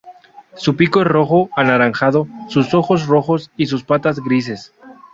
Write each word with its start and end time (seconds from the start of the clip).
Su 0.55 0.75
pico 0.75 1.01
es 1.01 1.07
rojo 1.07 1.51
anaranjado, 1.55 2.27
sus 2.49 2.73
ojos 2.73 3.05
rojos 3.05 3.51
y 3.55 3.67
sus 3.67 3.83
patas 3.83 4.19
grises. 4.19 4.73